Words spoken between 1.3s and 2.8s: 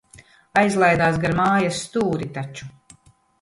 mājas stūri taču.